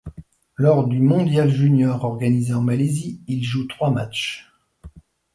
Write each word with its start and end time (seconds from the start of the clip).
Lors 0.55 0.87
du 0.87 0.99
mondial 0.99 1.51
junior 1.51 2.03
organisé 2.05 2.55
en 2.55 2.63
Malaisie, 2.63 3.21
il 3.27 3.43
joue 3.43 3.67
trois 3.67 3.91
matchs. 3.91 4.51